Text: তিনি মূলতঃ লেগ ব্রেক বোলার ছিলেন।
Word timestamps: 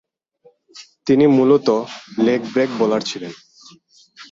তিনি 1.07 1.25
মূলতঃ 1.37 1.77
লেগ 2.19 2.41
ব্রেক 2.53 2.69
বোলার 2.79 3.01
ছিলেন। 3.01 3.33